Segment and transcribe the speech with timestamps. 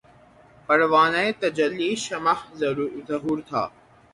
[0.67, 2.35] پروانۂ تجلی شمع
[3.07, 3.63] ظہور تھا